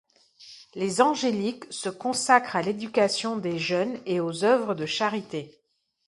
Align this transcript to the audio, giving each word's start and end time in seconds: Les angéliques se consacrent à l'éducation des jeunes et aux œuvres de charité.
Les 0.73 0.99
angéliques 0.99 1.65
se 1.71 1.87
consacrent 1.87 2.55
à 2.55 2.63
l'éducation 2.63 3.37
des 3.37 3.59
jeunes 3.59 4.01
et 4.07 4.19
aux 4.19 4.43
œuvres 4.43 4.73
de 4.73 4.87
charité. 4.87 5.61